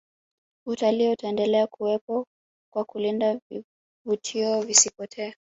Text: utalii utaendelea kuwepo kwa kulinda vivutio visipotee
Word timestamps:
utalii 0.65 1.09
utaendelea 1.11 1.67
kuwepo 1.67 2.25
kwa 2.73 2.85
kulinda 2.85 3.39
vivutio 4.05 4.61
visipotee 4.61 5.33